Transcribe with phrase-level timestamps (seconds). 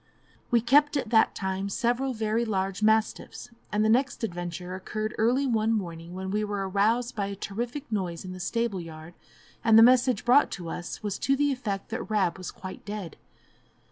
[0.49, 5.45] We kept at that time several very large mastiffs, and the next adventure occurred early
[5.45, 9.13] one morning, when we were aroused by a terrific noise in the stable yard,
[9.63, 13.15] and the message brought to us was to the effect that Rab was quite dead.